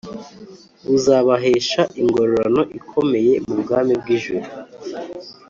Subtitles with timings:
[0.87, 4.47] buzabahesha ingororano ikomeye mubwami bwijuru